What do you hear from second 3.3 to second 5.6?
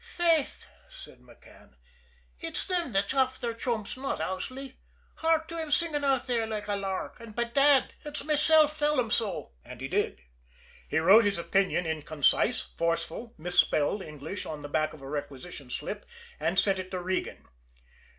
their chumps not Owsley. Hark to